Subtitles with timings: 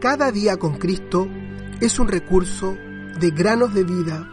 [0.00, 1.28] Cada día con Cristo
[1.78, 2.74] es un recurso
[3.20, 4.30] de granosdevida.cl.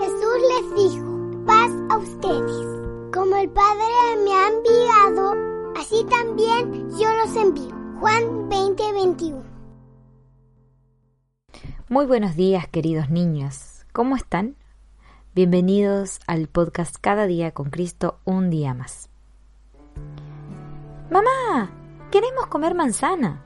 [0.00, 2.66] Jesús les dijo, paz a ustedes.
[3.14, 3.84] Como el Padre
[4.24, 5.36] me ha enviado,
[5.76, 7.76] así también yo los envío.
[8.00, 9.44] Juan 20:21.
[11.88, 13.86] Muy buenos días, queridos niños.
[13.92, 14.56] ¿Cómo están?
[15.36, 19.08] Bienvenidos al podcast Cada día con Cristo, un día más.
[21.10, 21.70] Mamá,
[22.10, 23.42] queremos comer manzana.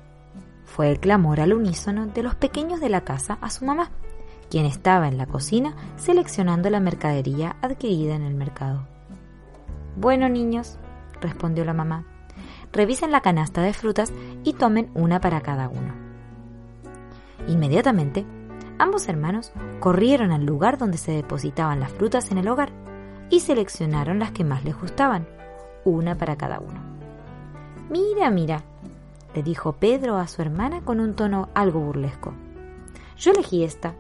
[0.65, 3.91] Fue el clamor al unísono de los pequeños de la casa a su mamá,
[4.51, 8.87] quien estaba en la cocina seleccionando la mercadería adquirida en el mercado.
[9.97, 10.79] Bueno, niños,
[11.21, 12.05] respondió la mamá,
[12.73, 14.13] revisen la canasta de frutas
[14.45, 15.95] y tomen una para cada uno.
[17.49, 18.25] Inmediatamente,
[18.79, 22.73] ambos hermanos corrieron al lugar donde se depositaban las frutas en el hogar
[23.31, 25.27] y seleccionaron las que más les gustaban,
[25.85, 26.81] una para cada uno.
[27.91, 28.63] Mira, mira,
[29.35, 32.33] le dijo Pedro a su hermana con un tono algo burlesco.
[33.17, 33.95] Yo elegí esta.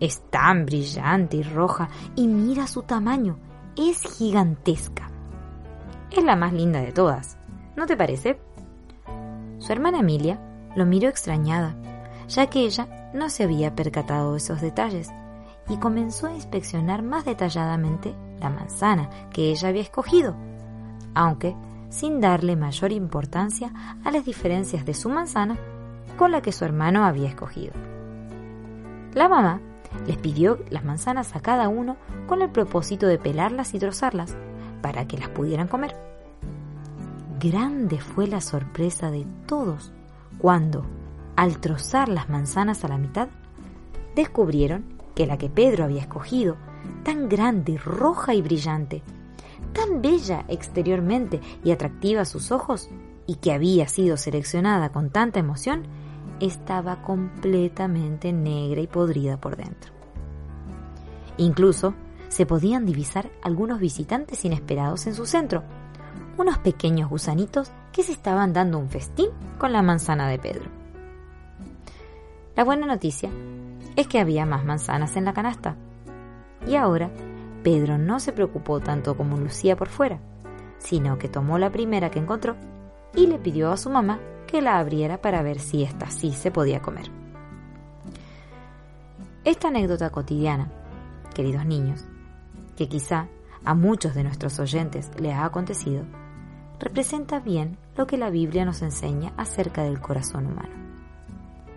[0.00, 3.36] Es tan brillante y roja y mira su tamaño.
[3.76, 5.08] Es gigantesca.
[6.10, 7.36] Es la más linda de todas.
[7.76, 8.38] ¿No te parece?
[9.58, 10.38] Su hermana Emilia
[10.76, 11.74] lo miró extrañada,
[12.28, 15.10] ya que ella no se había percatado de esos detalles,
[15.68, 20.34] y comenzó a inspeccionar más detalladamente la manzana que ella había escogido,
[21.14, 21.56] aunque
[21.90, 23.72] sin darle mayor importancia
[24.04, 25.56] a las diferencias de su manzana
[26.18, 27.72] con la que su hermano había escogido.
[29.14, 29.60] La mamá
[30.06, 34.36] les pidió las manzanas a cada uno con el propósito de pelarlas y trozarlas
[34.82, 35.94] para que las pudieran comer.
[37.38, 39.92] Grande fue la sorpresa de todos
[40.38, 40.84] cuando,
[41.36, 43.28] al trozar las manzanas a la mitad,
[44.16, 46.56] descubrieron que la que Pedro había escogido,
[47.02, 49.02] tan grande, roja y brillante,
[49.72, 52.88] tan bella exteriormente y atractiva a sus ojos,
[53.26, 55.84] y que había sido seleccionada con tanta emoción,
[56.40, 59.92] estaba completamente negra y podrida por dentro.
[61.36, 61.94] Incluso
[62.28, 65.62] se podían divisar algunos visitantes inesperados en su centro,
[66.36, 69.28] unos pequeños gusanitos que se estaban dando un festín
[69.58, 70.68] con la manzana de Pedro.
[72.56, 73.30] La buena noticia
[73.96, 75.76] es que había más manzanas en la canasta.
[76.66, 77.10] Y ahora
[77.64, 80.20] Pedro no se preocupó tanto como lucía por fuera,
[80.78, 82.56] sino que tomó la primera que encontró
[83.16, 86.50] y le pidió a su mamá que la abriera para ver si ésta sí se
[86.50, 87.10] podía comer.
[89.44, 90.70] Esta anécdota cotidiana,
[91.34, 92.04] queridos niños,
[92.76, 93.28] que quizá
[93.64, 96.04] a muchos de nuestros oyentes le ha acontecido,
[96.78, 100.74] representa bien lo que la Biblia nos enseña acerca del corazón humano.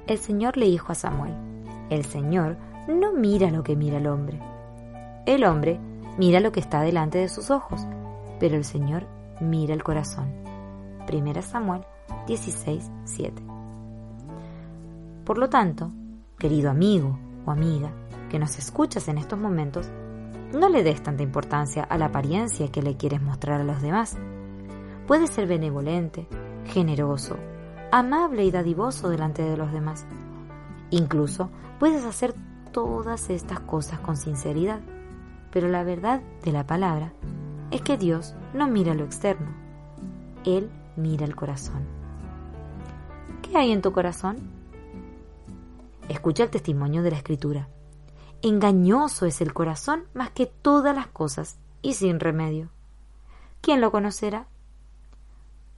[0.06, 1.34] El Señor le dijo a Samuel,
[1.90, 2.58] el Señor
[2.90, 4.42] no mira lo que mira el hombre.
[5.28, 5.78] El hombre
[6.18, 7.86] mira lo que está delante de sus ojos,
[8.40, 9.06] pero el Señor
[9.42, 10.32] mira el corazón.
[11.12, 11.82] 1 Samuel
[12.28, 13.44] 16, 7.
[15.26, 15.92] Por lo tanto,
[16.40, 17.92] querido amigo o amiga
[18.30, 19.90] que nos escuchas en estos momentos,
[20.54, 24.16] no le des tanta importancia a la apariencia que le quieres mostrar a los demás.
[25.08, 26.26] Puedes ser benevolente,
[26.68, 27.36] generoso,
[27.92, 30.06] amable y dadivoso delante de los demás.
[30.90, 31.50] Incluso
[31.80, 32.34] puedes hacer
[32.72, 34.80] todas estas cosas con sinceridad.
[35.58, 37.14] Pero la verdad de la palabra
[37.72, 39.48] es que Dios no mira lo externo,
[40.46, 41.84] Él mira el corazón.
[43.42, 44.38] ¿Qué hay en tu corazón?
[46.10, 47.70] Escucha el testimonio de la Escritura.
[48.44, 52.70] Engañoso es el corazón más que todas las cosas y sin remedio.
[53.60, 54.46] ¿Quién lo conocerá?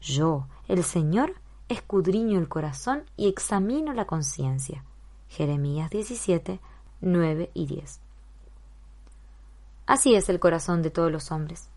[0.01, 1.35] Yo, el Señor,
[1.69, 4.83] escudriño el corazón y examino la conciencia.
[5.29, 6.59] Jeremías 17,
[6.99, 8.01] 9 y 10.
[9.89, 11.67] Así es el corazón de todos los hombres.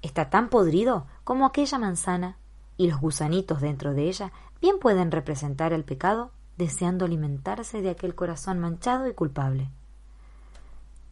[0.00, 2.38] Está tan podrido como aquella manzana,
[2.78, 4.32] y los gusanitos dentro de ella
[4.62, 9.68] bien pueden representar el pecado deseando alimentarse de aquel corazón manchado y culpable.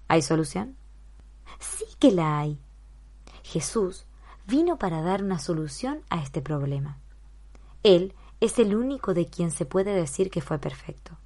[0.09, 0.77] ¿Hay solución?
[1.61, 2.59] Sí que la hay.
[3.43, 4.07] Jesús
[4.47, 6.97] vino para dar una solución a este problema.
[7.82, 11.19] Él es el único de quien se puede decir que fue perfecto.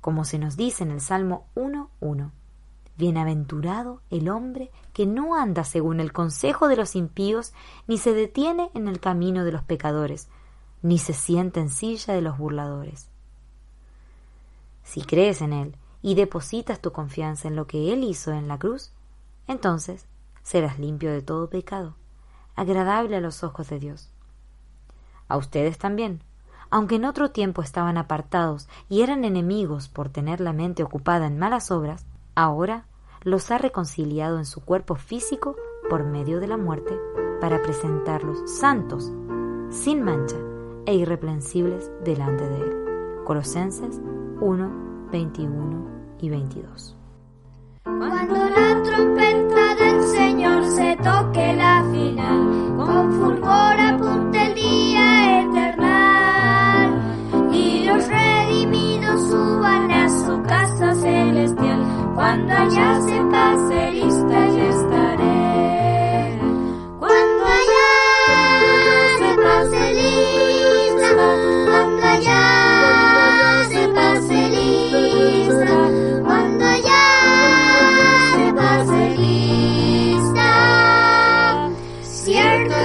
[0.00, 2.32] Como se nos dice en el Salmo 1.1,
[2.96, 7.52] Bienaventurado el hombre que no anda según el consejo de los impíos,
[7.86, 10.28] ni se detiene en el camino de los pecadores,
[10.82, 13.08] ni se sienta en silla de los burladores.
[14.82, 18.58] Si crees en Él y depositas tu confianza en lo que Él hizo en la
[18.58, 18.92] cruz,
[19.46, 20.06] entonces
[20.42, 21.96] serás limpio de todo pecado,
[22.54, 24.08] agradable a los ojos de Dios.
[25.28, 26.22] A ustedes también,
[26.70, 31.38] aunque en otro tiempo estaban apartados y eran enemigos por tener la mente ocupada en
[31.38, 32.86] malas obras, ahora
[33.22, 35.56] los ha reconciliado en su cuerpo físico
[35.90, 36.96] por medio de la muerte
[37.40, 39.12] para presentarlos santos,
[39.70, 40.36] sin mancha
[40.86, 43.24] e irreprensibles delante de Él.
[43.24, 44.00] Colosenses
[44.40, 45.86] 1, 21
[46.20, 46.96] y 22.
[47.82, 54.25] Cuando la trompeta del Señor se toque la final, con fulgor apunte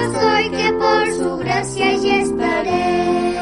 [0.03, 3.35] Estoy que por su gracia allí estaré.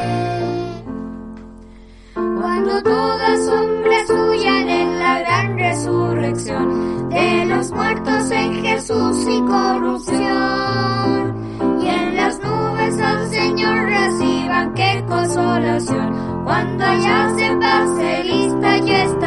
[2.14, 10.20] Cuando todas sombras huyan en la gran resurrección de los muertos en Jesús y corrupción.
[11.82, 16.44] Y en las nubes al Señor reciban qué consolación.
[16.44, 19.19] Cuando allá se pase lista yo estaré.